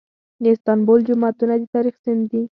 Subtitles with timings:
[0.43, 2.41] د استانبول جوماتونه د تاریخ سند دي.